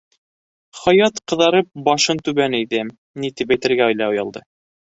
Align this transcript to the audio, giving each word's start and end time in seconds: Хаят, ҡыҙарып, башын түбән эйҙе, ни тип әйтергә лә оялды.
Хаят, 0.79 1.19
ҡыҙарып, 1.33 1.69
башын 1.89 2.21
түбән 2.29 2.57
эйҙе, 2.61 2.81
ни 3.25 3.33
тип 3.39 3.57
әйтергә 3.57 3.93
лә 4.03 4.13
оялды. 4.17 4.47